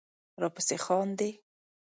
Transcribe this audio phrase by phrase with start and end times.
[0.41, 1.29] راپسې خاندې